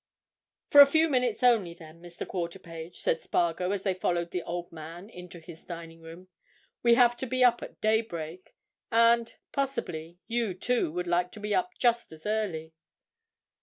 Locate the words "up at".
7.43-7.79